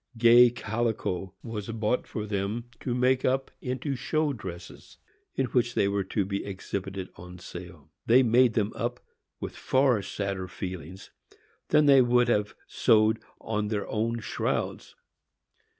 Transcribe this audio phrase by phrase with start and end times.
[0.17, 4.97] Gay calico was bought for them to make up into "show dresses,"
[5.35, 7.91] in which they were to be exhibited on sale.
[8.07, 8.99] They made them up
[9.39, 11.11] with far sadder feelings
[11.67, 14.95] than they would have sewed on their own shrouds.